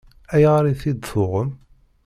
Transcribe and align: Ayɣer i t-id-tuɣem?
Ayɣer 0.33 0.63
i 0.67 0.73
t-id-tuɣem? 0.81 1.49